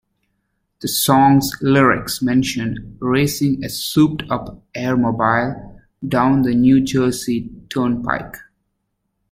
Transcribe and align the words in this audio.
The 0.79 0.87
song's 0.87 1.55
lyrics 1.61 2.23
mention 2.23 2.97
racing 2.99 3.63
a 3.63 3.69
souped-up 3.69 4.63
"air-mobile" 4.73 5.79
down 6.07 6.41
the 6.41 6.55
New 6.55 6.81
Jersey 6.83 7.51
Turnpike. 7.69 8.37